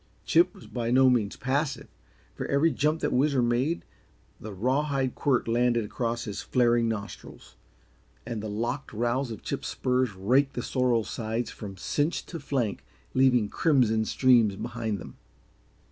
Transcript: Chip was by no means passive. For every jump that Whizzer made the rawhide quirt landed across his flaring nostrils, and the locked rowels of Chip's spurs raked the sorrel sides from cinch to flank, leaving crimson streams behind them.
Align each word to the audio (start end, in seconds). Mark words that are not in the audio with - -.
Chip 0.25 0.55
was 0.55 0.65
by 0.65 0.89
no 0.89 1.11
means 1.11 1.35
passive. 1.35 1.87
For 2.33 2.47
every 2.47 2.71
jump 2.71 3.01
that 3.01 3.13
Whizzer 3.13 3.43
made 3.43 3.85
the 4.39 4.51
rawhide 4.51 5.13
quirt 5.13 5.47
landed 5.47 5.85
across 5.85 6.23
his 6.23 6.41
flaring 6.41 6.89
nostrils, 6.89 7.55
and 8.25 8.41
the 8.41 8.49
locked 8.49 8.93
rowels 8.93 9.29
of 9.29 9.43
Chip's 9.43 9.67
spurs 9.67 10.15
raked 10.15 10.55
the 10.55 10.63
sorrel 10.63 11.03
sides 11.03 11.51
from 11.51 11.77
cinch 11.77 12.25
to 12.25 12.39
flank, 12.39 12.83
leaving 13.13 13.47
crimson 13.47 14.03
streams 14.03 14.55
behind 14.55 14.97
them. 14.97 15.17